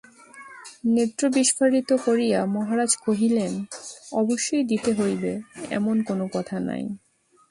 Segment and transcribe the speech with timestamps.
[0.85, 3.51] নেত্র বিস্ফারিত করিয়া মহারাজ কহিলেন,
[4.13, 5.31] অবশ্যই দিতে হইবে,
[5.69, 6.83] এমন কোনো কথা নাই।